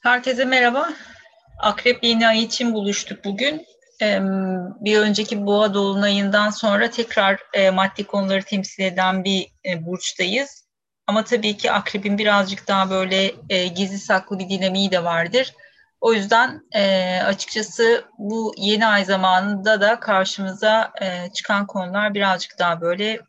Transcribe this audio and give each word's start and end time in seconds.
Herkese 0.00 0.44
merhaba. 0.44 0.92
Akrep 1.58 2.04
yeni 2.04 2.28
ay 2.28 2.42
için 2.42 2.74
buluştuk 2.74 3.24
bugün. 3.24 3.66
Bir 4.80 4.98
önceki 4.98 5.46
boğa 5.46 5.74
dolunayından 5.74 6.50
sonra 6.50 6.90
tekrar 6.90 7.40
e, 7.52 7.70
maddi 7.70 8.04
konuları 8.04 8.42
temsil 8.42 8.82
eden 8.82 9.24
bir 9.24 9.46
e, 9.66 9.86
burçtayız. 9.86 10.68
Ama 11.06 11.24
tabii 11.24 11.56
ki 11.56 11.72
akrebin 11.72 12.18
birazcık 12.18 12.68
daha 12.68 12.90
böyle 12.90 13.34
e, 13.48 13.66
gizli 13.66 13.98
saklı 13.98 14.38
bir 14.38 14.48
dinamiği 14.48 14.90
de 14.90 15.04
vardır. 15.04 15.54
O 16.00 16.12
yüzden 16.12 16.60
açıkçası 17.24 18.04
bu 18.18 18.54
yeni 18.56 18.86
ay 18.86 19.04
zamanında 19.04 19.80
da 19.80 20.00
karşımıza 20.00 20.92
çıkan 21.34 21.66
konular 21.66 22.14
birazcık 22.14 22.58
daha 22.58 22.80
böyle 22.80 23.20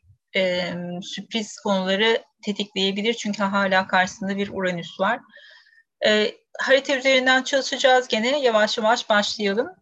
sürpriz 1.02 1.60
konuları 1.60 2.24
tetikleyebilir. 2.46 3.14
Çünkü 3.14 3.44
hala 3.44 3.88
karşısında 3.88 4.38
bir 4.38 4.50
Uranüs 4.54 5.00
var. 5.00 5.20
Harita 6.60 6.96
üzerinden 6.96 7.44
çalışacağız 7.44 8.08
gene. 8.08 8.40
Yavaş 8.40 8.78
yavaş 8.78 9.10
başlayalım. 9.10 9.76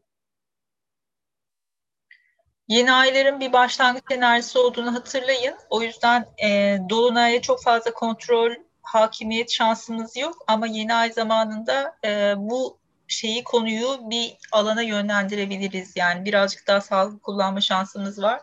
Yeni 2.67 2.91
ayların 2.91 3.39
bir 3.39 3.53
başlangıç 3.53 4.03
enerjisi 4.11 4.59
olduğunu 4.59 4.93
hatırlayın. 4.93 5.55
O 5.69 5.81
yüzden 5.81 6.25
e, 6.43 6.79
Dolunay'a 6.89 7.41
çok 7.41 7.63
fazla 7.63 7.93
kontrol, 7.93 8.51
hakimiyet 8.81 9.51
şansımız 9.51 10.17
yok. 10.17 10.43
Ama 10.47 10.67
yeni 10.67 10.93
ay 10.93 11.11
zamanında 11.11 11.95
e, 12.05 12.33
bu 12.37 12.79
şeyi, 13.07 13.43
konuyu 13.43 13.99
bir 14.01 14.37
alana 14.51 14.81
yönlendirebiliriz. 14.81 15.93
Yani 15.95 16.25
birazcık 16.25 16.67
daha 16.67 16.81
sağlıklı 16.81 17.19
kullanma 17.19 17.61
şansımız 17.61 18.21
var. 18.21 18.41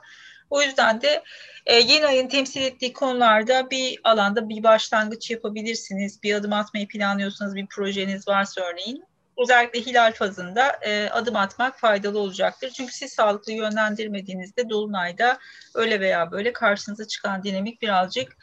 O 0.50 0.62
yüzden 0.62 1.00
de 1.00 1.22
e, 1.66 1.74
yeni 1.74 2.06
ayın 2.06 2.28
temsil 2.28 2.62
ettiği 2.62 2.92
konularda 2.92 3.70
bir 3.70 4.00
alanda 4.04 4.48
bir 4.48 4.62
başlangıç 4.62 5.30
yapabilirsiniz. 5.30 6.22
Bir 6.22 6.34
adım 6.34 6.52
atmayı 6.52 6.88
planlıyorsanız 6.88 7.54
bir 7.54 7.66
projeniz 7.66 8.28
varsa 8.28 8.60
örneğin. 8.60 9.04
Özellikle 9.42 9.80
hilal 9.80 10.12
fazında 10.12 10.78
e, 10.82 11.10
adım 11.10 11.36
atmak 11.36 11.80
faydalı 11.80 12.18
olacaktır. 12.18 12.70
Çünkü 12.70 12.92
siz 12.92 13.12
sağlıklı 13.12 13.52
yönlendirmediğinizde 13.52 14.68
dolunayda 14.68 15.38
öyle 15.74 16.00
veya 16.00 16.30
böyle 16.30 16.52
karşınıza 16.52 17.06
çıkan 17.06 17.42
dinamik 17.42 17.82
birazcık 17.82 18.36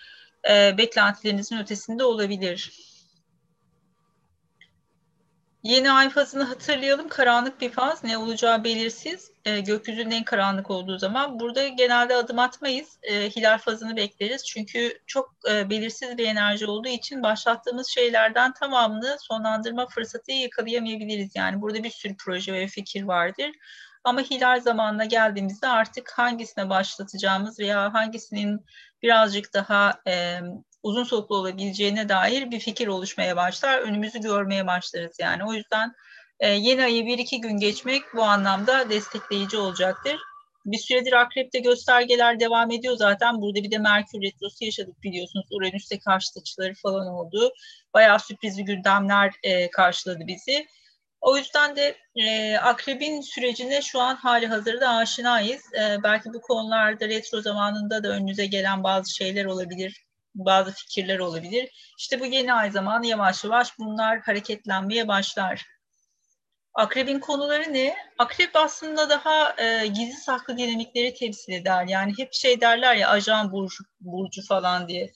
e, 0.49 0.77
beklentilerinizin 0.77 1.59
ötesinde 1.59 2.03
olabilir. 2.03 2.92
Yeni 5.63 5.91
ay 5.91 6.09
fazını 6.09 6.43
hatırlayalım. 6.43 7.09
Karanlık 7.09 7.61
bir 7.61 7.69
faz. 7.69 8.03
Ne 8.03 8.17
olacağı 8.17 8.63
belirsiz. 8.63 9.31
E, 9.45 9.59
gökyüzünün 9.59 10.11
en 10.11 10.23
karanlık 10.23 10.71
olduğu 10.71 10.97
zaman. 10.97 11.39
Burada 11.39 11.67
genelde 11.67 12.15
adım 12.15 12.39
atmayız. 12.39 12.99
E, 13.03 13.29
hilal 13.29 13.57
fazını 13.57 13.95
bekleriz. 13.95 14.45
Çünkü 14.45 14.99
çok 15.07 15.35
e, 15.51 15.69
belirsiz 15.69 16.17
bir 16.17 16.27
enerji 16.27 16.67
olduğu 16.67 16.87
için 16.87 17.23
başlattığımız 17.23 17.87
şeylerden 17.87 18.53
tamamını 18.53 19.17
sonlandırma 19.19 19.87
fırsatı 19.87 20.31
yakalayamayabiliriz. 20.31 21.35
Yani 21.35 21.61
burada 21.61 21.83
bir 21.83 21.89
sürü 21.89 22.17
proje 22.17 22.53
ve 22.53 22.67
fikir 22.67 23.03
vardır. 23.03 23.51
Ama 24.03 24.21
hilal 24.21 24.59
zamanına 24.61 25.05
geldiğimizde 25.05 25.67
artık 25.67 26.11
hangisine 26.11 26.69
başlatacağımız 26.69 27.59
veya 27.59 27.93
hangisinin 27.93 28.65
birazcık 29.01 29.53
daha 29.53 30.01
e, 30.07 30.39
uzun 30.83 31.03
soluklu 31.03 31.35
olabileceğine 31.35 32.09
dair 32.09 32.51
bir 32.51 32.59
fikir 32.59 32.87
oluşmaya 32.87 33.35
başlar. 33.35 33.79
Önümüzü 33.79 34.19
görmeye 34.21 34.67
başlarız 34.67 35.15
yani. 35.19 35.45
O 35.45 35.53
yüzden 35.53 35.93
e, 36.39 36.47
yeni 36.47 36.83
ayı 36.83 37.05
bir 37.05 37.17
iki 37.17 37.41
gün 37.41 37.57
geçmek 37.57 38.03
bu 38.15 38.23
anlamda 38.23 38.89
destekleyici 38.89 39.57
olacaktır. 39.57 40.17
Bir 40.65 40.77
süredir 40.77 41.13
akrepte 41.13 41.59
göstergeler 41.59 42.39
devam 42.39 42.71
ediyor 42.71 42.95
zaten. 42.95 43.41
Burada 43.41 43.63
bir 43.63 43.71
de 43.71 43.77
Merkür 43.77 44.21
Retrosu 44.21 44.65
yaşadık 44.65 45.03
biliyorsunuz. 45.03 45.45
Uranüs'te 45.51 45.99
karşı 45.99 46.29
açıları 46.39 46.73
falan 46.73 47.07
oldu. 47.07 47.53
Bayağı 47.93 48.19
sürprizli 48.19 48.65
gündemler 48.65 49.33
e, 49.43 49.71
karşıladı 49.71 50.27
bizi. 50.27 50.67
O 51.21 51.37
yüzden 51.37 51.75
de 51.75 51.95
e, 52.15 52.57
akrebin 52.57 53.21
sürecine 53.21 53.81
şu 53.81 53.99
an 53.99 54.15
hali 54.15 54.47
hazırda 54.47 54.89
aşinayız. 54.89 55.61
E, 55.73 56.03
belki 56.03 56.33
bu 56.33 56.41
konularda 56.41 57.07
retro 57.07 57.41
zamanında 57.41 58.03
da 58.03 58.07
önünüze 58.07 58.45
gelen 58.45 58.83
bazı 58.83 59.15
şeyler 59.15 59.45
olabilir 59.45 60.03
bazı 60.35 60.71
fikirler 60.71 61.19
olabilir. 61.19 61.93
İşte 61.99 62.19
bu 62.19 62.25
yeni 62.25 62.53
ay 62.53 62.71
zamanı 62.71 63.07
yavaş 63.07 63.43
yavaş 63.43 63.79
bunlar 63.79 64.19
hareketlenmeye 64.19 65.07
başlar. 65.07 65.65
Akrebin 66.73 67.19
konuları 67.19 67.73
ne? 67.73 67.95
Akrep 68.17 68.55
aslında 68.55 69.09
daha 69.09 69.55
e, 69.57 69.87
gizli 69.87 70.17
saklı 70.17 70.57
dinamikleri 70.57 71.13
temsil 71.13 71.53
eder. 71.53 71.85
Yani 71.87 72.13
hep 72.17 72.33
şey 72.33 72.61
derler 72.61 72.95
ya 72.95 73.09
ajan 73.09 73.51
burcu, 73.51 73.83
burcu 74.01 74.41
falan 74.47 74.87
diye. 74.87 75.13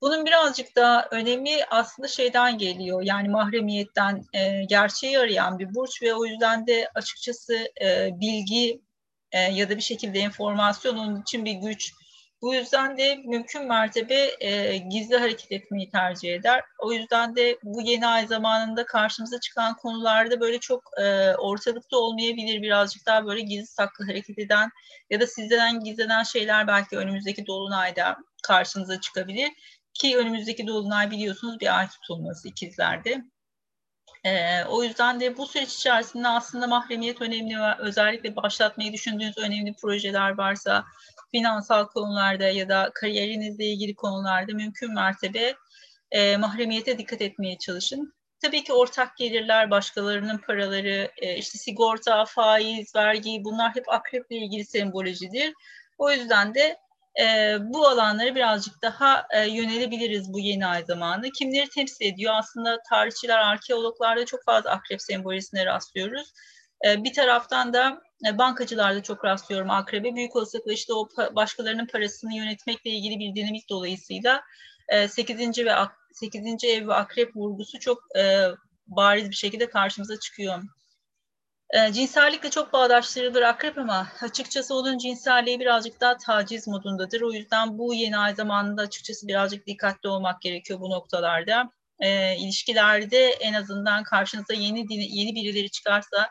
Bunun 0.00 0.26
birazcık 0.26 0.76
daha 0.76 1.08
önemi 1.10 1.64
aslında 1.70 2.08
şeyden 2.08 2.58
geliyor. 2.58 3.02
Yani 3.02 3.28
mahremiyetten 3.28 4.24
e, 4.32 4.64
gerçeği 4.64 5.18
arayan 5.18 5.58
bir 5.58 5.74
burç 5.74 6.02
ve 6.02 6.14
o 6.14 6.26
yüzden 6.26 6.66
de 6.66 6.90
açıkçası 6.94 7.68
e, 7.82 8.10
bilgi 8.20 8.80
e, 9.32 9.40
ya 9.40 9.70
da 9.70 9.76
bir 9.76 9.82
şekilde 9.82 10.18
informasyon 10.18 10.96
onun 10.96 11.22
için 11.22 11.44
bir 11.44 11.52
güç 11.52 11.92
bu 12.42 12.54
yüzden 12.54 12.98
de 12.98 13.16
mümkün 13.24 13.66
mertebe 13.66 14.30
e, 14.40 14.76
gizli 14.76 15.16
hareket 15.16 15.52
etmeyi 15.52 15.90
tercih 15.90 16.34
eder. 16.34 16.64
O 16.78 16.92
yüzden 16.92 17.36
de 17.36 17.58
bu 17.62 17.82
yeni 17.82 18.06
ay 18.06 18.26
zamanında 18.26 18.86
karşımıza 18.86 19.40
çıkan 19.40 19.76
konularda 19.76 20.40
böyle 20.40 20.60
çok 20.60 20.82
e, 21.00 21.34
ortalıkta 21.34 21.96
olmayabilir. 21.96 22.62
Birazcık 22.62 23.06
daha 23.06 23.26
böyle 23.26 23.40
gizli 23.40 23.66
saklı 23.66 24.06
hareket 24.06 24.38
eden 24.38 24.70
ya 25.10 25.20
da 25.20 25.26
sizden 25.26 25.80
gizlenen 25.80 26.22
şeyler 26.22 26.66
belki 26.66 26.96
önümüzdeki 26.96 27.46
dolunayda 27.46 28.16
karşınıza 28.42 29.00
çıkabilir. 29.00 29.50
Ki 29.94 30.16
önümüzdeki 30.18 30.66
dolunay 30.66 31.10
biliyorsunuz 31.10 31.60
bir 31.60 31.78
ay 31.78 31.88
tutulması 31.88 32.48
ikizlerde. 32.48 33.24
Ee, 34.24 34.64
o 34.64 34.82
yüzden 34.82 35.20
de 35.20 35.36
bu 35.36 35.46
süreç 35.46 35.74
içerisinde 35.74 36.28
aslında 36.28 36.66
mahremiyet 36.66 37.22
önemli 37.22 37.58
ve 37.58 37.74
özellikle 37.78 38.36
başlatmayı 38.36 38.92
düşündüğünüz 38.92 39.38
önemli 39.38 39.74
projeler 39.74 40.30
varsa 40.30 40.84
finansal 41.30 41.86
konularda 41.86 42.44
ya 42.44 42.68
da 42.68 42.90
kariyerinizle 42.94 43.64
ilgili 43.64 43.94
konularda 43.94 44.52
mümkün 44.52 44.94
mertebe 44.94 45.54
e, 46.10 46.36
mahremiyete 46.36 46.98
dikkat 46.98 47.22
etmeye 47.22 47.58
çalışın. 47.58 48.12
Tabii 48.42 48.64
ki 48.64 48.72
ortak 48.72 49.16
gelirler, 49.16 49.70
başkalarının 49.70 50.38
paraları, 50.38 51.10
e, 51.16 51.36
işte 51.36 51.58
sigorta, 51.58 52.24
faiz, 52.24 52.94
vergi 52.94 53.44
bunlar 53.44 53.74
hep 53.74 53.88
akreple 53.88 54.36
ilgili 54.36 54.64
sembolojidir. 54.64 55.54
O 55.98 56.10
yüzden 56.10 56.54
de 56.54 56.76
e, 57.20 57.56
bu 57.60 57.88
alanları 57.88 58.34
birazcık 58.34 58.82
daha 58.82 59.26
e, 59.30 59.48
yönelebiliriz 59.48 60.32
bu 60.32 60.38
yeni 60.38 60.66
ay 60.66 60.84
zamanı. 60.84 61.30
Kimleri 61.30 61.68
temsil 61.68 62.04
ediyor? 62.04 62.32
Aslında 62.36 62.78
tarihçiler, 62.90 63.38
arkeologlarda 63.38 64.24
çok 64.26 64.44
fazla 64.44 64.70
akrep 64.70 65.02
sembolisine 65.02 65.66
rastlıyoruz. 65.66 66.32
E, 66.84 67.04
bir 67.04 67.12
taraftan 67.12 67.72
da 67.72 68.02
e, 68.28 68.38
bankacılarda 68.38 69.02
çok 69.02 69.24
rastlıyorum 69.24 69.70
akrebe. 69.70 70.14
Büyük 70.14 70.36
olasılıkla 70.36 70.72
işte 70.72 70.92
o 70.92 71.08
başkalarının 71.34 71.86
parasını 71.86 72.34
yönetmekle 72.34 72.90
ilgili 72.90 73.18
bir 73.18 73.34
dinamik 73.34 73.68
dolayısıyla 73.68 74.42
8. 75.08 75.58
E, 75.58 75.64
ve 75.64 75.72
8. 76.12 76.64
ev 76.64 76.88
ve 76.88 76.94
akrep 76.94 77.36
vurgusu 77.36 77.78
çok 77.78 78.16
e, 78.18 78.48
bariz 78.86 79.30
bir 79.30 79.36
şekilde 79.36 79.70
karşımıza 79.70 80.20
çıkıyor. 80.20 80.62
Cinsellikle 81.92 82.50
çok 82.50 82.72
bağdaştırılır 82.72 83.42
akrep 83.42 83.78
ama 83.78 84.08
açıkçası 84.22 84.74
onun 84.74 84.98
cinselliği 84.98 85.60
birazcık 85.60 86.00
daha 86.00 86.16
taciz 86.16 86.68
modundadır. 86.68 87.20
O 87.20 87.32
yüzden 87.32 87.78
bu 87.78 87.94
yeni 87.94 88.18
ay 88.18 88.34
zamanında 88.34 88.82
açıkçası 88.82 89.28
birazcık 89.28 89.66
dikkatli 89.66 90.08
olmak 90.08 90.42
gerekiyor 90.42 90.80
bu 90.80 90.90
noktalarda. 90.90 91.70
E, 92.00 92.36
ilişkilerde 92.36 93.26
en 93.26 93.54
azından 93.54 94.04
karşınıza 94.04 94.54
yeni 94.54 94.86
yeni 95.18 95.34
birileri 95.34 95.70
çıkarsa 95.70 96.28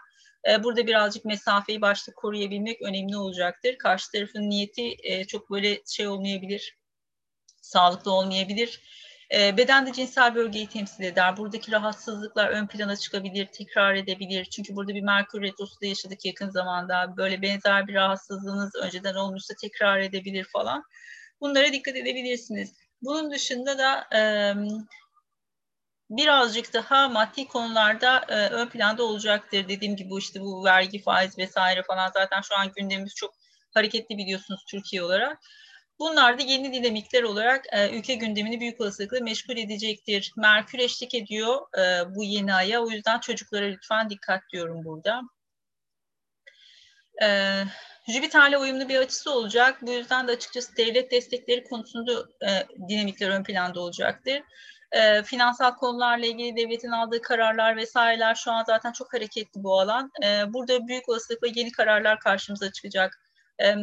burada 0.64 0.88
birazcık 0.88 1.26
mesafeyi 1.26 1.82
başta 1.82 2.14
koruyabilmek 2.14 2.82
önemli 2.82 3.18
olacaktır. 3.18 3.78
Karşı 3.78 4.12
tarafın 4.12 4.50
niyeti 4.50 4.96
e, 5.03 5.26
çok 5.26 5.52
böyle 5.52 5.82
şey 5.86 6.08
olmayabilir, 6.08 6.78
sağlıklı 7.62 8.12
olmayabilir. 8.12 8.82
E, 9.34 9.58
beden 9.58 9.88
de 9.88 9.94
cinsel 9.94 10.36
bölgeyi 10.36 10.68
temsil 10.68 11.03
eder. 11.03 11.38
Buradaki 11.38 11.72
rahatsızlıklar 11.72 12.50
ön 12.50 12.68
plana 12.68 12.96
çıkabilir, 12.96 13.46
tekrar 13.46 13.96
edebilir. 13.96 14.46
Çünkü 14.46 14.76
burada 14.76 14.96
bir 14.96 15.02
Merkür 15.02 15.42
Retrosu 15.42 15.82
da 15.82 15.86
yaşadık 15.86 16.26
yakın 16.26 16.50
zamanda. 16.50 17.18
Böyle 17.18 17.41
benzer 17.41 17.88
bir 17.88 17.94
rahatsızlığınız 17.94 18.76
önceden 18.76 19.16
olmuşsa 19.16 19.53
tekrar 19.62 20.00
edebilir 20.00 20.44
falan. 20.53 20.84
Bunlara 21.41 21.74
dikkat 21.74 21.96
edebilirsiniz. 21.96 22.74
Bunun 23.02 23.32
dışında 23.32 23.78
da 23.78 24.08
birazcık 26.09 26.73
daha 26.73 27.09
maddi 27.09 27.47
konularda 27.47 28.25
e, 28.29 28.49
ön 28.49 28.69
planda 28.69 29.03
olacaktır. 29.03 29.67
Dediğim 29.67 29.96
gibi 29.96 30.17
işte 30.17 30.41
bu 30.41 30.63
vergi, 30.63 31.02
faiz 31.02 31.37
vesaire 31.37 31.84
falan 31.84 32.11
zaten 32.13 32.41
şu 32.41 32.55
an 32.55 32.72
gündemimiz 32.75 33.16
çok 33.16 33.34
hareketli 33.73 34.17
biliyorsunuz 34.17 34.63
Türkiye 34.72 35.03
olarak. 35.03 35.40
Bunlar 35.99 36.40
da 36.40 36.43
yeni 36.43 36.73
dinamikler 36.73 37.23
olarak 37.23 37.66
e, 37.72 37.90
ülke 37.97 38.16
gündemini 38.16 38.59
büyük 38.59 38.81
olasılıkla 38.81 39.19
meşgul 39.19 39.57
edecektir. 39.57 40.34
Merkür 40.37 40.79
eşlik 40.79 41.13
ediyor 41.16 41.78
e, 41.78 42.16
bu 42.16 42.23
yeni 42.23 42.53
aya. 42.53 42.84
O 42.84 42.90
yüzden 42.90 43.19
çocuklara 43.19 43.66
lütfen 43.66 44.09
dikkat 44.09 44.41
diyorum 44.53 44.85
burada. 44.85 45.22
E, 47.23 47.61
Jüpiter'le 48.07 48.59
uyumlu 48.59 48.90
bir 48.90 48.97
açısı 48.97 49.31
olacak. 49.31 49.78
Bu 49.81 49.91
yüzden 49.91 50.28
de 50.28 50.31
açıkçası 50.31 50.78
devlet 50.78 51.11
destekleri 51.11 51.63
konusunda 51.63 52.25
e, 52.47 52.49
dinamikler 52.90 53.29
ön 53.29 53.43
planda 53.43 53.79
olacaktır. 53.79 54.41
E, 54.96 55.24
finansal 55.24 55.76
konularla 55.76 56.26
ilgili 56.26 56.56
devletin 56.56 56.92
aldığı 56.92 57.22
kararlar 57.22 57.76
vesaireler 57.76 58.36
şu 58.36 58.52
an 58.52 58.64
zaten 58.64 58.92
çok 58.92 59.14
hareketli 59.14 59.64
bu 59.64 59.80
alan. 59.80 60.12
E, 60.26 60.53
burada 60.53 60.88
büyük 60.88 61.09
olasılıkla 61.09 61.47
yeni 61.56 61.72
kararlar 61.72 62.20
karşımıza 62.20 62.72
çıkacak. 62.72 63.22
E, 63.62 63.76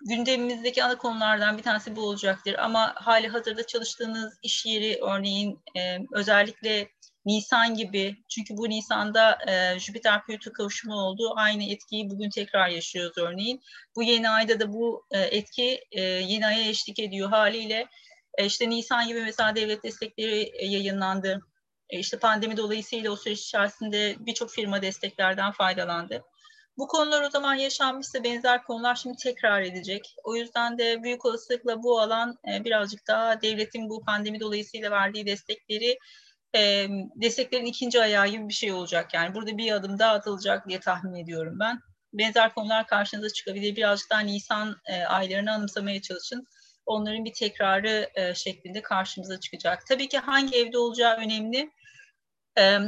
gündemimizdeki 0.00 0.84
ana 0.84 0.98
konulardan 0.98 1.58
bir 1.58 1.62
tanesi 1.62 1.96
bu 1.96 2.00
olacaktır. 2.00 2.54
Ama 2.58 2.92
hali 2.96 3.28
hazırda 3.28 3.66
çalıştığınız 3.66 4.38
iş 4.42 4.66
yeri 4.66 4.98
örneğin 5.02 5.60
e, 5.76 5.98
özellikle 6.12 6.88
Nisan 7.26 7.74
gibi 7.74 8.16
çünkü 8.28 8.56
bu 8.56 8.68
Nisan'da 8.68 9.38
e, 9.48 9.78
Jüpiter 9.78 10.24
Plüto 10.26 10.52
kavuşumu 10.52 10.94
oldu. 10.94 11.32
Aynı 11.36 11.64
etkiyi 11.64 12.10
bugün 12.10 12.30
tekrar 12.30 12.68
yaşıyoruz 12.68 13.18
örneğin. 13.18 13.60
Bu 13.96 14.02
yeni 14.02 14.28
ayda 14.28 14.60
da 14.60 14.72
bu 14.72 15.06
e, 15.10 15.20
etki 15.20 15.84
e, 15.92 16.00
yeni 16.00 16.46
aya 16.46 16.68
eşlik 16.68 16.98
ediyor 16.98 17.28
haliyle. 17.28 17.86
E, 18.38 18.46
işte 18.46 18.70
Nisan 18.70 19.06
gibi 19.08 19.22
mesela 19.22 19.56
devlet 19.56 19.82
destekleri 19.82 20.50
e, 20.54 20.66
yayınlandı. 20.66 21.40
E, 21.90 21.98
işte 21.98 22.18
pandemi 22.18 22.56
dolayısıyla 22.56 23.10
o 23.10 23.16
süreç 23.16 23.40
içerisinde 23.40 24.16
birçok 24.18 24.50
firma 24.50 24.82
desteklerden 24.82 25.52
faydalandı. 25.52 26.22
Bu 26.78 26.86
konular 26.86 27.22
o 27.22 27.30
zaman 27.30 27.54
yaşanmışsa 27.54 28.24
benzer 28.24 28.64
konular 28.64 28.94
şimdi 28.94 29.16
tekrar 29.16 29.62
edecek. 29.62 30.16
O 30.24 30.36
yüzden 30.36 30.78
de 30.78 31.02
büyük 31.02 31.24
olasılıkla 31.24 31.82
bu 31.82 32.00
alan 32.00 32.38
e, 32.52 32.64
birazcık 32.64 33.06
daha 33.08 33.42
devletin 33.42 33.88
bu 33.88 34.04
pandemi 34.04 34.40
dolayısıyla 34.40 34.90
verdiği 34.90 35.26
destekleri 35.26 35.98
e, 36.54 36.88
desteklerin 37.16 37.66
ikinci 37.66 38.00
ayağı 38.02 38.28
gibi 38.28 38.48
bir 38.48 38.54
şey 38.54 38.72
olacak. 38.72 39.14
Yani 39.14 39.34
burada 39.34 39.58
bir 39.58 39.72
adım 39.72 39.98
daha 39.98 40.12
atılacak 40.12 40.68
diye 40.68 40.80
tahmin 40.80 41.14
ediyorum 41.14 41.56
ben. 41.60 41.80
Benzer 42.12 42.54
konular 42.54 42.86
karşınıza 42.86 43.30
çıkabilir. 43.30 43.76
Birazcık 43.76 44.10
daha 44.10 44.20
Nisan 44.20 44.76
aylarını 45.08 45.52
anımsamaya 45.52 46.02
çalışın. 46.02 46.46
Onların 46.86 47.24
bir 47.24 47.32
tekrarı 47.32 48.10
e, 48.14 48.34
şeklinde 48.34 48.82
karşımıza 48.82 49.40
çıkacak. 49.40 49.86
Tabii 49.86 50.08
ki 50.08 50.18
hangi 50.18 50.56
evde 50.56 50.78
olacağı 50.78 51.16
önemli. 51.16 51.70
E, 52.58 52.78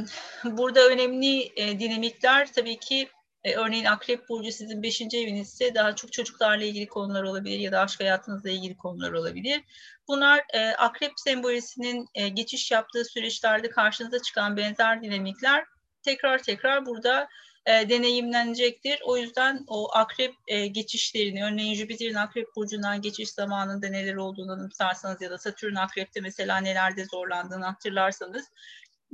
burada 0.43 0.87
önemli 0.87 1.51
e, 1.55 1.79
dinamikler 1.79 2.53
tabii 2.53 2.79
ki 2.79 3.09
e, 3.43 3.55
örneğin 3.55 3.85
Akrep 3.85 4.29
Burcu 4.29 4.51
sizin 4.51 4.83
beşinci 4.83 5.17
evinizse 5.17 5.75
daha 5.75 5.95
çok 5.95 6.13
çocuklarla 6.13 6.63
ilgili 6.63 6.87
konular 6.87 7.23
olabilir 7.23 7.59
ya 7.59 7.71
da 7.71 7.79
aşk 7.79 7.99
hayatınızla 7.99 8.49
ilgili 8.49 8.77
konular 8.77 9.11
olabilir. 9.11 9.63
Bunlar 10.07 10.43
e, 10.53 10.69
Akrep 10.69 11.11
sembolisinin 11.15 12.07
e, 12.13 12.29
geçiş 12.29 12.71
yaptığı 12.71 13.05
süreçlerde 13.05 13.69
karşınıza 13.69 14.21
çıkan 14.21 14.57
benzer 14.57 15.01
dinamikler 15.01 15.65
tekrar 16.03 16.43
tekrar 16.43 16.85
burada 16.85 17.27
e, 17.65 17.89
deneyimlenecektir. 17.89 18.99
O 19.05 19.17
yüzden 19.17 19.63
o 19.67 19.95
akrep 19.95 20.33
e, 20.47 20.67
geçişlerini, 20.67 21.43
örneğin 21.43 21.75
Jüpiter'in 21.75 22.13
akrep 22.13 22.47
burcundan 22.55 23.01
geçiş 23.01 23.29
zamanında 23.29 23.87
neler 23.87 24.15
olduğunu 24.15 24.51
anımsarsanız 24.51 25.21
ya 25.21 25.29
da 25.29 25.37
Satürn 25.37 25.75
akrepte 25.75 26.21
mesela 26.21 26.57
nelerde 26.57 27.05
zorlandığını 27.05 27.65
hatırlarsanız 27.65 28.45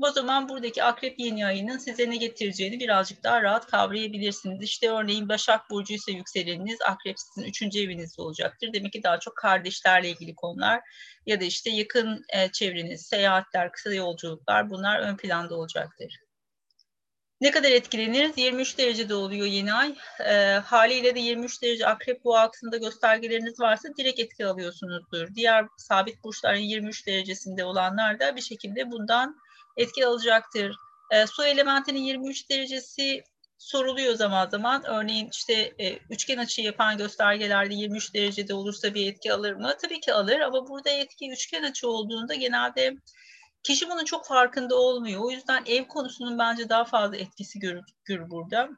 o 0.01 0.11
zaman 0.11 0.49
buradaki 0.49 0.83
akrep 0.83 1.19
yeni 1.19 1.45
ayının 1.45 1.77
size 1.77 2.09
ne 2.09 2.17
getireceğini 2.17 2.79
birazcık 2.79 3.23
daha 3.23 3.43
rahat 3.43 3.67
kavrayabilirsiniz. 3.67 4.63
İşte 4.63 4.89
örneğin 4.89 5.29
Başak 5.29 5.69
Burcu 5.69 5.93
ise 5.93 6.11
yükseleniniz 6.11 6.81
akrep 6.81 7.15
sizin 7.19 7.47
üçüncü 7.47 7.79
evinizde 7.79 8.21
olacaktır. 8.21 8.73
Demek 8.73 8.93
ki 8.93 9.03
daha 9.03 9.19
çok 9.19 9.37
kardeşlerle 9.37 10.09
ilgili 10.09 10.35
konular 10.35 10.81
ya 11.25 11.41
da 11.41 11.45
işte 11.45 11.69
yakın 11.69 12.25
e, 12.33 12.51
çevreniz, 12.51 13.01
seyahatler, 13.01 13.71
kısa 13.71 13.93
yolculuklar 13.93 14.69
bunlar 14.69 14.99
ön 14.99 15.17
planda 15.17 15.55
olacaktır. 15.55 16.19
Ne 17.41 17.51
kadar 17.51 17.71
etkileniriz? 17.71 18.37
23 18.37 18.77
derecede 18.77 19.15
oluyor 19.15 19.47
yeni 19.47 19.73
ay. 19.73 19.95
E, 20.25 20.53
haliyle 20.53 21.15
de 21.15 21.19
23 21.19 21.61
derece 21.61 21.87
akrep 21.87 22.23
boğa 22.23 22.41
aksında 22.41 22.77
göstergeleriniz 22.77 23.59
varsa 23.59 23.89
direkt 23.97 24.19
etki 24.19 24.45
alıyorsunuzdur. 24.45 25.35
Diğer 25.35 25.65
sabit 25.77 26.23
burçların 26.23 26.59
23 26.59 27.07
derecesinde 27.07 27.65
olanlar 27.65 28.19
da 28.19 28.35
bir 28.35 28.41
şekilde 28.41 28.91
bundan 28.91 29.35
etki 29.77 30.05
alacaktır. 30.05 30.75
E, 31.11 31.27
su 31.27 31.43
elementinin 31.43 31.99
23 31.99 32.49
derecesi 32.49 33.23
soruluyor 33.57 34.15
zaman 34.15 34.49
zaman. 34.49 34.83
Örneğin 34.85 35.29
işte 35.31 35.73
e, 35.79 35.99
üçgen 36.09 36.37
açı 36.37 36.61
yapan 36.61 36.97
göstergelerde 36.97 37.73
23 37.73 38.13
derecede 38.13 38.53
olursa 38.53 38.93
bir 38.93 39.11
etki 39.11 39.33
alır 39.33 39.53
mı? 39.53 39.73
Tabii 39.81 39.99
ki 39.99 40.13
alır 40.13 40.39
ama 40.39 40.67
burada 40.67 40.89
etki 40.89 41.31
üçgen 41.31 41.63
açı 41.63 41.87
olduğunda 41.87 42.35
genelde 42.35 42.95
kişi 43.63 43.89
bunun 43.89 44.05
çok 44.05 44.25
farkında 44.25 44.75
olmuyor. 44.75 45.21
O 45.21 45.31
yüzden 45.31 45.63
ev 45.65 45.85
konusunun 45.87 46.39
bence 46.39 46.69
daha 46.69 46.85
fazla 46.85 47.17
etkisi 47.17 47.59
görülür 47.59 48.29
burada 48.29 48.69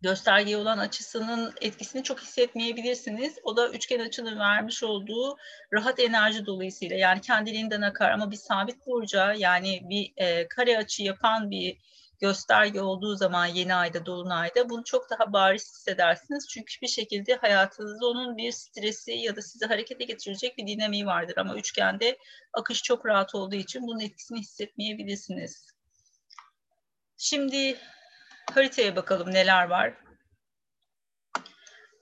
göstergeye 0.00 0.56
olan 0.56 0.78
açısının 0.78 1.52
etkisini 1.60 2.02
çok 2.02 2.20
hissetmeyebilirsiniz. 2.20 3.38
O 3.42 3.56
da 3.56 3.68
üçgen 3.68 4.00
açının 4.00 4.38
vermiş 4.38 4.82
olduğu 4.82 5.36
rahat 5.72 6.00
enerji 6.00 6.46
dolayısıyla 6.46 6.96
yani 6.96 7.20
kendiliğinden 7.20 7.82
akar 7.82 8.10
ama 8.10 8.30
bir 8.30 8.36
sabit 8.36 8.86
burca 8.86 9.32
yani 9.32 9.80
bir 9.82 10.12
e, 10.16 10.48
kare 10.48 10.78
açı 10.78 11.02
yapan 11.02 11.50
bir 11.50 11.78
gösterge 12.18 12.80
olduğu 12.80 13.16
zaman 13.16 13.46
yeni 13.46 13.74
ayda, 13.74 14.06
dolunayda 14.06 14.68
bunu 14.68 14.84
çok 14.84 15.10
daha 15.10 15.32
bariz 15.32 15.62
hissedersiniz. 15.62 16.48
Çünkü 16.48 16.74
bir 16.82 16.88
şekilde 16.88 17.34
hayatınızda 17.34 18.06
onun 18.06 18.36
bir 18.36 18.52
stresi 18.52 19.12
ya 19.12 19.36
da 19.36 19.42
sizi 19.42 19.66
harekete 19.66 20.04
getirecek 20.04 20.58
bir 20.58 20.66
dinamiği 20.66 21.06
vardır. 21.06 21.36
Ama 21.36 21.54
üçgende 21.54 22.18
akış 22.52 22.82
çok 22.82 23.06
rahat 23.06 23.34
olduğu 23.34 23.56
için 23.56 23.82
bunun 23.82 24.00
etkisini 24.00 24.40
hissetmeyebilirsiniz. 24.40 25.66
Şimdi 27.16 27.78
haritaya 28.54 28.96
bakalım 28.96 29.34
neler 29.34 29.68
var. 29.68 30.07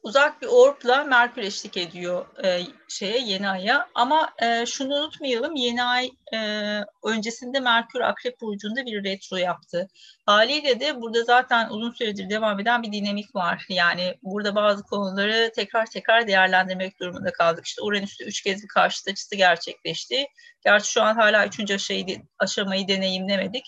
Uzak 0.06 0.42
bir 0.42 0.46
orbla 0.46 1.04
Merkür 1.04 1.42
eşlik 1.42 1.76
ediyor 1.76 2.44
e, 2.44 2.60
şeye 2.88 3.18
yeni 3.18 3.48
aya. 3.48 3.88
Ama 3.94 4.30
e, 4.42 4.66
şunu 4.66 4.94
unutmayalım 4.94 5.54
yeni 5.56 5.82
ay 5.82 6.10
e, 6.34 6.38
öncesinde 7.04 7.60
Merkür 7.60 8.00
Akrep 8.00 8.40
burcunda 8.40 8.86
bir 8.86 9.04
retro 9.04 9.36
yaptı. 9.36 9.88
Haliyle 10.26 10.80
de 10.80 11.00
burada 11.00 11.24
zaten 11.24 11.68
uzun 11.70 11.90
süredir 11.90 12.30
devam 12.30 12.60
eden 12.60 12.82
bir 12.82 12.92
dinamik 12.92 13.34
var. 13.34 13.66
Yani 13.68 14.14
burada 14.22 14.54
bazı 14.54 14.82
konuları 14.82 15.52
tekrar 15.54 15.86
tekrar 15.86 16.26
değerlendirmek 16.26 17.00
durumunda 17.00 17.32
kaldık. 17.32 17.66
İşte 17.66 17.82
Uranüs'te 17.82 18.24
üç 18.24 18.42
kez 18.42 18.62
bir 18.62 18.68
karşıt 18.68 19.08
açısı 19.08 19.36
gerçekleşti. 19.36 20.26
Gerçi 20.64 20.90
şu 20.92 21.02
an 21.02 21.14
hala 21.14 21.46
üçüncü 21.46 21.74
aşamayı, 21.74 22.22
aşamayı 22.38 22.88
deneyimlemedik 22.88 23.64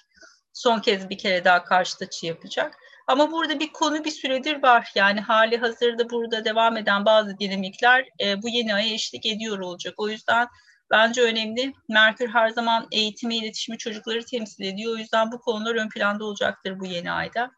son 0.58 0.80
kez 0.80 1.10
bir 1.10 1.18
kere 1.18 1.44
daha 1.44 1.64
karşıt 1.64 2.02
açı 2.02 2.26
yapacak. 2.26 2.76
Ama 3.06 3.32
burada 3.32 3.60
bir 3.60 3.72
konu 3.72 4.04
bir 4.04 4.10
süredir 4.10 4.62
var. 4.62 4.92
Yani 4.94 5.20
hali 5.20 5.56
hazırda 5.56 6.10
burada 6.10 6.44
devam 6.44 6.76
eden 6.76 7.04
bazı 7.04 7.38
dinamikler 7.38 8.08
e, 8.20 8.42
bu 8.42 8.48
yeni 8.48 8.74
aya 8.74 8.94
eşlik 8.94 9.26
ediyor 9.26 9.58
olacak. 9.58 9.94
O 9.96 10.08
yüzden 10.08 10.48
bence 10.90 11.22
önemli. 11.22 11.72
Merkür 11.88 12.28
her 12.28 12.48
zaman 12.48 12.88
eğitimi, 12.92 13.36
iletişimi 13.36 13.78
çocukları 13.78 14.24
temsil 14.24 14.64
ediyor. 14.64 14.92
O 14.92 14.96
yüzden 14.96 15.32
bu 15.32 15.40
konular 15.40 15.74
ön 15.74 15.88
planda 15.88 16.24
olacaktır 16.24 16.80
bu 16.80 16.86
yeni 16.86 17.12
ayda. 17.12 17.50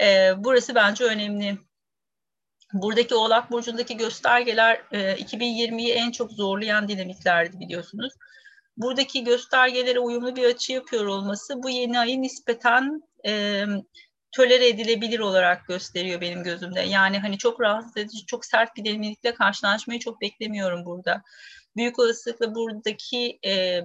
E, 0.00 0.32
burası 0.36 0.74
bence 0.74 1.04
önemli. 1.04 1.58
Buradaki 2.72 3.14
Oğlak 3.14 3.50
Burcu'ndaki 3.50 3.96
göstergeler 3.96 4.82
e, 4.92 5.14
2020'yi 5.14 5.92
en 5.92 6.10
çok 6.10 6.32
zorlayan 6.32 6.88
dinamiklerdi 6.88 7.60
biliyorsunuz 7.60 8.12
buradaki 8.76 9.24
göstergelere 9.24 9.98
uyumlu 9.98 10.36
bir 10.36 10.44
açı 10.44 10.72
yapıyor 10.72 11.06
olması 11.06 11.62
bu 11.62 11.70
yeni 11.70 11.98
ayı 11.98 12.22
nispeten 12.22 13.02
e, 13.26 13.64
tölere 14.32 14.68
edilebilir 14.68 15.18
olarak 15.18 15.66
gösteriyor 15.66 16.20
benim 16.20 16.42
gözümde. 16.42 16.80
Yani 16.80 17.18
hani 17.18 17.38
çok 17.38 17.60
rahatsız 17.60 17.96
edici, 17.96 18.26
çok 18.26 18.44
sert 18.44 18.76
bir 18.76 18.84
derinlikle 18.84 19.34
karşılaşmayı 19.34 20.00
çok 20.00 20.20
beklemiyorum 20.20 20.84
burada. 20.84 21.22
Büyük 21.76 21.98
olasılıkla 21.98 22.54
buradaki 22.54 23.38
e, 23.46 23.80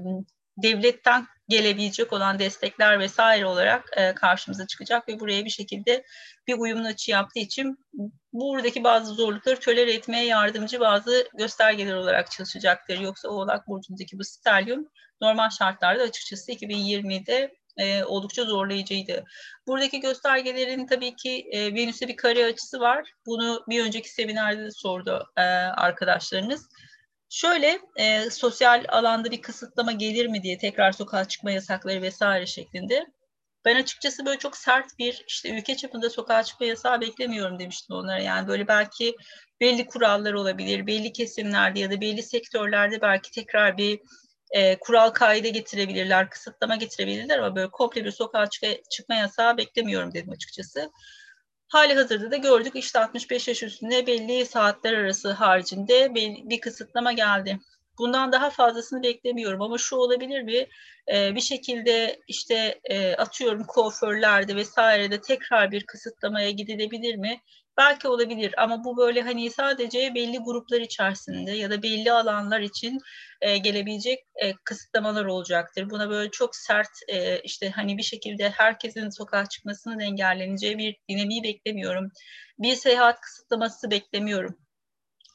devletten 0.58 1.27
gelebilecek 1.50 2.13
olan 2.13 2.39
destekler 2.39 3.00
vesaire 3.00 3.46
olarak 3.46 3.89
e, 3.98 4.13
karşımıza 4.13 4.68
çıkacak 4.68 5.08
ve 5.08 5.20
buraya 5.20 5.46
bir 5.46 5.50
şekilde 5.50 6.06
bir 6.48 6.54
uyumlu 6.54 6.88
açı 6.88 7.12
yaptığı 7.12 7.39
için 7.39 7.80
buradaki 8.34 8.84
bazı 8.84 9.13
zorlukları 9.13 9.60
tölere 9.60 9.94
etmeye 9.94 10.25
yardımcı 10.25 10.80
bazı 10.80 11.27
göstergeler 11.38 11.94
olarak 11.94 12.32
çalışacaktır. 12.32 13.00
Yoksa 13.00 13.30
Oğlak 13.30 13.68
Burcu'ndaki 13.68 14.20
bu 14.20 14.24
stelyum 14.24 14.88
normal 15.22 15.50
şartlarda 15.50 16.04
açıkçası 16.04 16.51
2020'de 16.51 17.58
e, 17.77 18.04
oldukça 18.04 18.46
zorlayıcıydı. 18.46 19.24
Buradaki 19.68 20.00
göstergelerin 20.00 20.88
tabii 20.88 21.16
ki 21.16 21.48
e, 21.51 21.75
Venüs'te 21.75 22.08
bir 22.08 22.16
kare 22.16 22.46
açısı 22.46 22.80
var. 22.80 23.12
Bunu 23.25 23.63
bir 23.70 23.86
önceki 23.86 24.10
seminerde 24.10 24.63
de 24.63 24.72
sordu 24.72 25.27
e, 25.38 25.42
arkadaşlarınız. 25.42 26.70
Şöyle 27.29 27.79
e, 27.96 28.29
sosyal 28.29 28.86
alanda 28.89 29.31
bir 29.31 29.41
kısıtlama 29.41 29.91
gelir 29.91 30.27
mi 30.27 30.43
diye 30.43 30.57
tekrar 30.57 30.91
sokağa 30.91 31.25
çıkma 31.25 31.51
yasakları 31.51 32.01
vesaire 32.01 32.46
şeklinde. 32.46 33.05
Ben 33.65 33.75
açıkçası 33.75 34.25
böyle 34.25 34.39
çok 34.39 34.57
sert 34.57 35.00
bir 35.00 35.24
işte 35.27 35.57
ülke 35.57 35.77
çapında 35.77 36.10
sokağa 36.10 36.43
çıkma 36.43 36.65
yasağı 36.65 37.01
beklemiyorum 37.01 37.60
demiştim 37.60 37.96
onlara. 37.96 38.22
Yani 38.22 38.48
böyle 38.48 38.67
belki 38.67 39.15
belli 39.62 39.86
kurallar 39.86 40.34
olabilir, 40.34 40.88
belli 40.88 41.13
kesimlerde 41.13 41.79
ya 41.79 41.91
da 41.91 42.01
belli 42.01 42.24
sektörlerde 42.24 43.01
belki 43.01 43.31
tekrar 43.31 43.77
bir 43.77 44.00
e, 44.51 44.79
kural 44.79 45.10
kaide 45.10 45.50
getirebilirler, 45.50 46.29
kısıtlama 46.29 46.75
getirebilirler 46.75 47.39
ama 47.39 47.55
böyle 47.55 47.72
komple 47.72 48.05
bir 48.05 48.12
sokağa 48.12 48.50
çık 48.50 48.91
çıkma 48.91 49.15
yasağı 49.15 49.57
beklemiyorum 49.57 50.13
dedim 50.13 50.31
açıkçası. 50.31 50.91
Hali 51.67 51.93
hazırda 51.93 52.31
da 52.31 52.38
gördük 52.38 52.75
işte 52.75 53.00
65 53.00 53.47
yaş 53.47 53.63
üstünde 53.63 54.07
belli 54.07 54.45
saatler 54.45 54.93
arası 54.93 55.31
haricinde 55.31 56.15
bir, 56.15 56.62
kısıtlama 56.62 57.12
geldi. 57.12 57.59
Bundan 57.97 58.31
daha 58.31 58.50
fazlasını 58.50 59.03
beklemiyorum 59.03 59.62
ama 59.62 59.77
şu 59.77 59.95
olabilir 59.95 60.41
mi? 60.41 60.67
E, 61.13 61.36
bir 61.36 61.41
şekilde 61.41 62.19
işte 62.27 62.79
e, 62.83 63.15
atıyorum 63.15 63.63
kuaförlerde 63.67 64.55
vesairede 64.55 65.21
tekrar 65.21 65.71
bir 65.71 65.86
kısıtlamaya 65.86 66.51
gidilebilir 66.51 67.15
mi? 67.15 67.41
Belki 67.77 68.07
olabilir 68.07 68.53
ama 68.57 68.84
bu 68.84 68.98
böyle 68.98 69.22
hani 69.22 69.51
sadece 69.51 70.15
belli 70.15 70.38
gruplar 70.38 70.81
içerisinde 70.81 71.51
ya 71.51 71.69
da 71.69 71.84
belli 71.84 72.12
alanlar 72.12 72.60
için 72.60 73.00
e, 73.41 73.57
gelebilecek 73.57 74.19
e, 74.36 74.53
kısıtlamalar 74.63 75.25
olacaktır. 75.25 75.89
Buna 75.89 76.10
böyle 76.10 76.31
çok 76.31 76.55
sert 76.55 76.89
e, 77.07 77.39
işte 77.41 77.69
hani 77.69 77.98
bir 77.98 78.03
şekilde 78.03 78.50
herkesin 78.50 79.10
sokağa 79.10 79.46
çıkmasının 79.46 80.00
engelleneceği 80.00 80.77
bir 80.77 80.98
dinamiği 81.10 81.43
beklemiyorum. 81.43 82.12
Bir 82.60 82.75
seyahat 82.75 83.22
kısıtlaması 83.22 83.91
beklemiyorum 83.91 84.66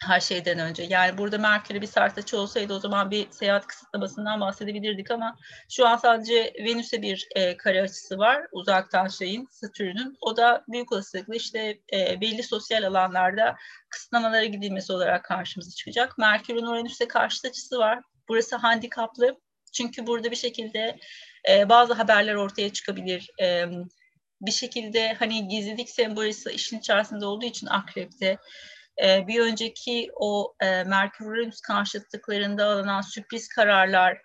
her 0.06 0.20
şeyden 0.20 0.58
önce. 0.58 0.82
Yani 0.82 1.18
burada 1.18 1.38
Merkür'e 1.38 1.82
bir 1.82 1.86
sert 1.86 2.34
olsaydı 2.34 2.74
o 2.74 2.78
zaman 2.78 3.10
bir 3.10 3.30
seyahat 3.30 3.66
kısıtlamasından 3.66 4.40
bahsedebilirdik 4.40 5.10
ama 5.10 5.36
şu 5.70 5.86
an 5.86 5.96
sadece 5.96 6.52
Venüs'e 6.64 7.02
bir 7.02 7.28
e, 7.34 7.56
kare 7.56 7.82
açısı 7.82 8.18
var 8.18 8.46
uzaktan 8.52 9.08
şeyin 9.08 9.48
Satürn'ün. 9.50 10.16
O 10.20 10.36
da 10.36 10.64
büyük 10.68 10.92
olasılıkla 10.92 11.34
işte 11.34 11.78
e, 11.92 12.20
belli 12.20 12.42
sosyal 12.42 12.82
alanlarda 12.82 13.56
kısıtlamalara 13.88 14.44
gidilmesi 14.44 14.92
olarak 14.92 15.24
karşımıza 15.24 15.70
çıkacak. 15.70 16.18
Merkür'ün 16.18 16.66
Uranüs'e 16.66 17.08
karşı 17.08 17.48
açısı 17.48 17.78
var. 17.78 18.02
Burası 18.28 18.56
handikaplı. 18.56 19.40
Çünkü 19.72 20.06
burada 20.06 20.30
bir 20.30 20.36
şekilde 20.36 20.98
e, 21.48 21.68
bazı 21.68 21.94
haberler 21.94 22.34
ortaya 22.34 22.72
çıkabilir. 22.72 23.30
E, 23.42 23.66
bir 24.40 24.52
şekilde 24.52 25.12
hani 25.12 25.48
gizlilik 25.48 25.90
sembolü 25.90 26.28
işin 26.52 26.78
içerisinde 26.78 27.26
olduğu 27.26 27.46
için 27.46 27.66
akrepte 27.66 28.38
e, 29.04 29.26
bir 29.26 29.40
önceki 29.40 30.10
o 30.14 30.54
e, 30.60 30.84
Merkür-Uranüs 30.84 31.60
karşıtlıklarında 31.60 32.66
alınan 32.66 33.00
sürpriz 33.00 33.48
kararlar 33.48 34.18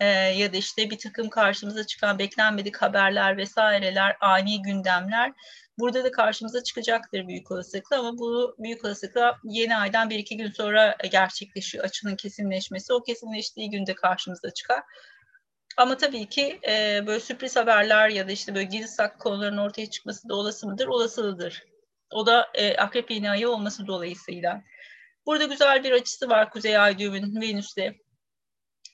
e, 0.00 0.06
ya 0.06 0.52
da 0.52 0.56
işte 0.56 0.90
bir 0.90 0.98
takım 0.98 1.30
karşımıza 1.30 1.86
çıkan 1.86 2.18
beklenmedik 2.18 2.76
haberler 2.76 3.36
vesaireler, 3.36 4.16
ani 4.20 4.62
gündemler 4.62 5.32
burada 5.78 6.04
da 6.04 6.10
karşımıza 6.10 6.62
çıkacaktır 6.62 7.28
büyük 7.28 7.50
olasılıkla 7.50 7.98
ama 7.98 8.18
bu 8.18 8.56
büyük 8.58 8.84
olasılıkla 8.84 9.38
yeni 9.44 9.76
aydan 9.76 10.10
bir 10.10 10.18
iki 10.18 10.36
gün 10.36 10.50
sonra 10.50 10.96
gerçekleşiyor 11.10 11.84
açının 11.84 12.16
kesinleşmesi. 12.16 12.92
O 12.92 13.02
kesinleştiği 13.02 13.70
günde 13.70 13.94
karşımıza 13.94 14.50
çıkar. 14.50 14.82
Ama 15.76 15.96
tabii 15.96 16.28
ki 16.28 16.60
e, 16.68 17.06
böyle 17.06 17.20
sürpriz 17.20 17.56
haberler 17.56 18.08
ya 18.08 18.28
da 18.28 18.32
işte 18.32 18.54
böyle 18.54 18.64
gizli 18.64 18.88
saklı 18.88 19.18
konuların 19.18 19.58
ortaya 19.58 19.90
çıkması 19.90 20.28
da 20.28 20.34
olası 20.34 20.66
mıdır? 20.66 20.86
Olasılıdır. 20.86 21.64
O 22.14 22.26
da 22.26 22.50
e, 22.54 22.76
akrep 22.76 23.10
yeni 23.10 23.30
ayı 23.30 23.48
olması 23.48 23.86
dolayısıyla. 23.86 24.62
Burada 25.26 25.44
güzel 25.44 25.84
bir 25.84 25.92
açısı 25.92 26.28
var 26.28 26.50
Kuzey 26.50 26.78
Ay 26.78 26.98
Venüs'te. 26.98 27.94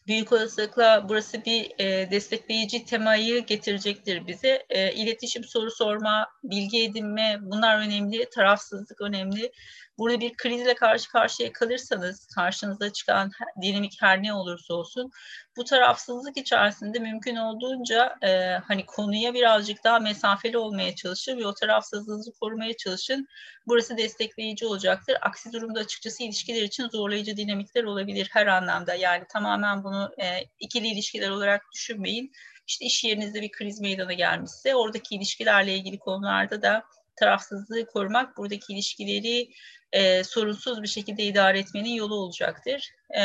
Büyük 0.06 0.32
olasılıkla 0.32 1.08
burası 1.08 1.44
bir 1.44 1.72
e, 1.78 2.10
destekleyici 2.10 2.84
temayı 2.84 3.46
getirecektir 3.46 4.26
bize. 4.26 4.66
E, 4.70 4.92
iletişim, 4.92 5.44
soru 5.44 5.70
sorma, 5.70 6.28
bilgi 6.42 6.84
edinme 6.84 7.38
bunlar 7.40 7.78
önemli, 7.78 8.28
tarafsızlık 8.30 9.00
önemli. 9.00 9.52
Burada 9.99 10.20
bir 10.20 10.35
krizle 10.37 10.75
karşı 10.75 11.09
karşıya 11.09 11.52
kalırsanız, 11.52 12.26
karşınıza 12.35 12.92
çıkan 12.92 13.30
dinamik 13.62 13.97
her 14.00 14.23
ne 14.23 14.35
olursa 14.35 14.75
olsun, 14.75 15.11
bu 15.56 15.64
tarafsızlık 15.64 16.37
içerisinde 16.37 16.99
mümkün 16.99 17.37
olduğunca 17.37 18.18
e, 18.23 18.59
hani 18.68 18.87
konuya 18.87 19.35
birazcık 19.35 19.85
daha 19.85 19.99
mesafeli 19.99 20.59
olmaya 20.59 20.94
çalışın 20.94 21.38
ve 21.38 21.47
o 21.47 21.54
tarafsızlığınızı 21.54 22.32
korumaya 22.40 22.76
çalışın. 22.76 23.26
Burası 23.66 23.97
destekleyici 23.97 24.66
olacaktır. 24.66 25.16
Aksi 25.20 25.52
durumda 25.52 25.80
açıkçası 25.80 26.23
ilişkiler 26.23 26.62
için 26.62 26.88
zorlayıcı 26.88 27.37
dinamikler 27.37 27.85
olabilir 27.85 28.28
her 28.32 28.47
anlamda. 28.47 28.94
Yani 28.94 29.25
tamamen 29.32 29.85
bunu 29.85 30.11
e, 30.23 30.44
ikili 30.59 30.87
ilişkiler 30.87 31.30
olarak 31.30 31.62
düşünmeyin. 31.75 32.32
İşte 32.66 32.85
iş 32.85 33.04
yerinizde 33.04 33.42
bir 33.42 33.50
kriz 33.50 33.80
meydana 33.80 34.12
gelmişse 34.12 34.75
oradaki 34.75 35.14
ilişkilerle 35.14 35.75
ilgili 35.75 35.99
konularda 35.99 36.62
da 36.62 36.85
tarafsızlığı 37.20 37.86
korumak 37.86 38.36
buradaki 38.36 38.72
ilişkileri 38.72 39.50
e, 39.92 40.24
sorunsuz 40.24 40.82
bir 40.82 40.88
şekilde 40.88 41.22
idare 41.22 41.58
etmenin 41.58 41.94
yolu 41.94 42.14
olacaktır. 42.14 42.90
E, 43.16 43.20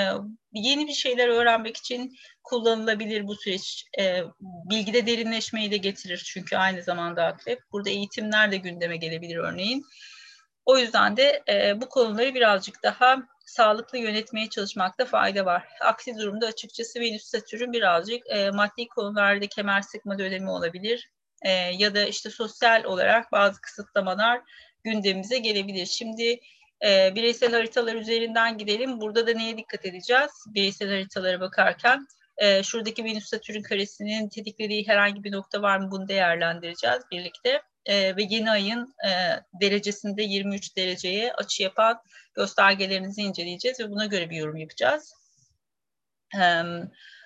yeni 0.53 0.87
bir 0.87 0.93
şeyler 0.93 1.27
öğrenmek 1.27 1.77
için 1.77 2.15
kullanılabilir 2.43 3.27
bu 3.27 3.35
süreç. 3.35 3.85
E, 3.99 4.21
bilgide 4.41 5.07
derinleşmeyi 5.07 5.71
de 5.71 5.77
getirir 5.77 6.23
çünkü 6.25 6.57
aynı 6.57 6.83
zamanda 6.83 7.25
akrep. 7.25 7.59
Burada 7.71 7.89
eğitimler 7.89 8.51
de 8.51 8.57
gündeme 8.57 8.97
gelebilir 8.97 9.35
örneğin. 9.37 9.85
O 10.65 10.77
yüzden 10.77 11.17
de 11.17 11.43
e, 11.49 11.81
bu 11.81 11.89
konuları 11.89 12.33
birazcık 12.35 12.83
daha 12.83 13.17
sağlıklı 13.45 13.97
yönetmeye 13.97 14.49
çalışmakta 14.49 15.05
fayda 15.05 15.45
var. 15.45 15.67
Aksi 15.81 16.17
durumda 16.17 16.47
açıkçası 16.47 16.99
Venüs 16.99 17.23
Satürn 17.23 17.73
birazcık 17.73 18.29
e, 18.29 18.51
maddi 18.51 18.87
konularda 18.87 19.47
kemer 19.47 19.81
sıkma 19.81 20.19
dönemi 20.19 20.49
olabilir. 20.49 21.09
E, 21.45 21.51
ya 21.51 21.95
da 21.95 22.05
işte 22.05 22.29
sosyal 22.29 22.83
olarak 22.83 23.31
bazı 23.31 23.61
kısıtlamalar 23.61 24.41
gündemimize 24.83 25.37
gelebilir. 25.37 25.85
Şimdi 25.85 26.39
e, 26.85 27.15
bireysel 27.15 27.51
haritalar 27.51 27.95
üzerinden 27.95 28.57
gidelim. 28.57 29.01
Burada 29.01 29.27
da 29.27 29.33
neye 29.33 29.57
dikkat 29.57 29.85
edeceğiz? 29.85 30.31
Bireysel 30.47 30.89
haritalara 30.89 31.39
bakarken 31.39 32.07
e, 32.37 32.63
şuradaki 32.63 33.03
Venüs 33.03 33.25
Satürn 33.25 33.61
karesinin 33.61 34.29
tetiklediği 34.29 34.87
herhangi 34.87 35.23
bir 35.23 35.31
nokta 35.31 35.61
var 35.61 35.77
mı 35.77 35.91
bunu 35.91 36.07
değerlendireceğiz 36.07 37.01
birlikte. 37.11 37.61
E, 37.85 38.15
ve 38.15 38.23
yeni 38.29 38.51
ayın 38.51 38.95
e, 39.07 39.11
derecesinde 39.61 40.23
23 40.23 40.77
dereceye 40.77 41.33
açı 41.33 41.63
yapan 41.63 42.01
göstergelerinizi 42.33 43.21
inceleyeceğiz 43.21 43.79
ve 43.79 43.89
buna 43.89 44.05
göre 44.05 44.29
bir 44.29 44.37
yorum 44.37 44.57
yapacağız. 44.57 45.13
E, 46.35 46.61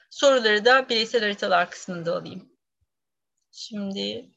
soruları 0.09 0.65
da 0.65 0.89
bireysel 0.89 1.21
haritalar 1.21 1.69
kısmında 1.69 2.17
alayım. 2.17 2.58
Şimdi 3.51 4.29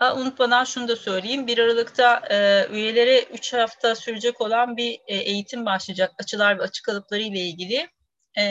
Ha, 0.00 0.16
unutmadan 0.16 0.64
şunu 0.64 0.88
da 0.88 0.96
söyleyeyim. 0.96 1.46
1 1.46 1.58
Aralık'ta 1.58 2.22
e, 2.30 2.66
üyelere 2.70 3.22
3 3.22 3.52
hafta 3.52 3.94
sürecek 3.94 4.40
olan 4.40 4.76
bir 4.76 5.00
e, 5.06 5.16
eğitim 5.16 5.66
başlayacak. 5.66 6.12
Açılar 6.18 6.58
ve 6.58 6.62
açık 6.62 6.84
kalıpları 6.84 7.20
ile 7.22 7.40
ilgili. 7.40 7.88
E, 8.38 8.44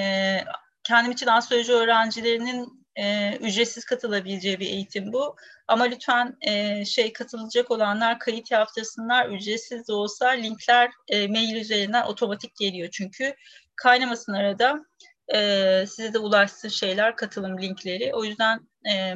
kendim 0.83 1.11
için 1.11 1.27
astroloji 1.27 1.73
öğrencilerinin 1.73 2.85
e, 2.95 3.35
ücretsiz 3.37 3.85
katılabileceği 3.85 4.59
bir 4.59 4.67
eğitim 4.67 5.13
bu. 5.13 5.35
Ama 5.67 5.83
lütfen 5.83 6.37
e, 6.41 6.85
şey 6.85 7.13
katılacak 7.13 7.71
olanlar 7.71 8.19
kayıt 8.19 8.51
yaptırsınlar. 8.51 9.29
Ücretsiz 9.29 9.87
de 9.87 9.93
olsa 9.93 10.29
linkler 10.29 10.91
e, 11.07 11.27
mail 11.27 11.55
üzerinden 11.55 12.03
otomatik 12.03 12.55
geliyor 12.55 12.89
çünkü. 12.91 13.35
Kaynamasın 13.75 14.33
arada. 14.33 14.85
E, 15.27 15.85
size 15.87 16.13
de 16.13 16.19
ulaşsın 16.19 16.69
şeyler, 16.69 17.15
katılım 17.15 17.61
linkleri. 17.61 18.11
O 18.13 18.23
yüzden 18.23 18.59
e, 18.91 19.13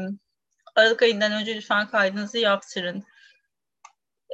Aralık 0.76 1.02
ayından 1.02 1.32
önce 1.32 1.56
lütfen 1.56 1.88
kaydınızı 1.88 2.38
yaptırın. 2.38 3.04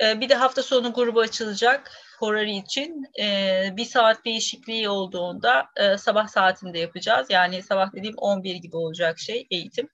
Ee, 0.02 0.20
bir 0.20 0.30
de 0.30 0.36
hafta 0.36 0.64
sonu 0.64 0.94
grubu 0.94 1.20
açılacak 1.20 1.92
Horari 2.20 2.58
için. 2.58 3.06
Ee, 3.20 3.74
bir 3.78 3.86
saat 3.86 4.26
değişikliği 4.26 4.90
olduğunda 4.90 5.66
e, 5.76 5.98
sabah 5.98 6.28
saatinde 6.28 6.80
yapacağız. 6.80 7.28
Yani 7.30 7.64
sabah 7.64 7.94
dediğim 7.94 8.18
11 8.18 8.56
gibi 8.56 8.78
olacak 8.78 9.20
şey 9.20 9.48
eğitim. 9.52 9.90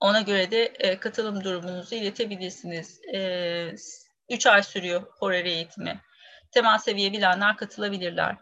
Ona 0.00 0.20
göre 0.20 0.50
de 0.50 0.64
e, 0.64 1.00
katılım 1.00 1.44
durumunuzu 1.44 1.94
iletebilirsiniz. 1.94 3.00
E, 3.14 3.74
3 4.30 4.46
ay 4.46 4.62
sürüyor 4.62 5.02
Horari 5.18 5.50
eğitimi. 5.50 6.00
Temel 6.52 6.78
seviye 6.78 7.12
bilenler 7.12 7.56
katılabilirler. 7.56 8.36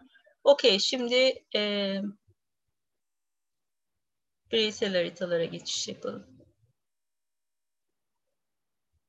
Okey 0.46 0.78
şimdi 0.78 1.44
e, 1.56 2.00
bireysel 4.52 4.94
haritalara 4.94 5.44
geçiş 5.44 5.88
yapalım. 5.88 6.35